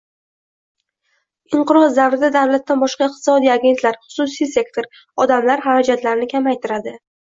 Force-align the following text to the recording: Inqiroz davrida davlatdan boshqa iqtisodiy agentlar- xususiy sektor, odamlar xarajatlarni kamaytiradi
Inqiroz 1.57 1.99
davrida 1.99 2.31
davlatdan 2.37 2.83
boshqa 2.87 3.11
iqtisodiy 3.13 3.55
agentlar- 3.59 4.03
xususiy 4.17 4.53
sektor, 4.59 4.93
odamlar 5.29 5.69
xarajatlarni 5.71 6.35
kamaytiradi 6.39 7.01